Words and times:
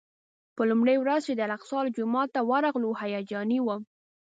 په 0.55 0.61
لومړۍ 0.69 0.97
ورځ 0.99 1.21
چې 1.27 1.33
د 1.35 1.41
الاقصی 1.47 1.79
جومات 1.97 2.29
ته 2.35 2.41
ورغلو 2.51 2.89
هیجاني 3.01 3.59
وم. 3.61 3.81